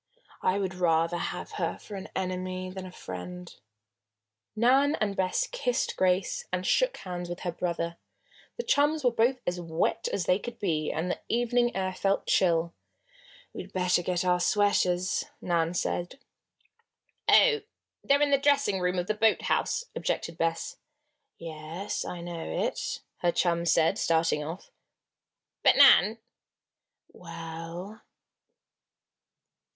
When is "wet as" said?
9.61-10.25